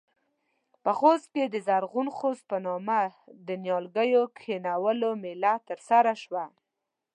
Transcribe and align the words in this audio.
په 0.83 0.91
خوست 0.99 1.27
کې 1.33 1.43
د 1.47 1.55
زرغون 1.67 2.07
خوست 2.17 2.43
په 2.51 2.57
نامه 2.65 3.01
د 3.47 3.49
نيالګيو 3.63 4.23
کښېنولو 4.37 5.09
مېلمه 5.23 5.63
ترسره 5.67 6.13
شوه. 6.23 6.45